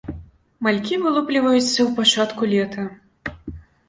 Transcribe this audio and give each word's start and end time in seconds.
Малькі 0.67 0.95
вылупліваюцца 1.03 1.59
ў 1.83 1.89
пачатку 1.99 2.43
лета. 2.55 2.87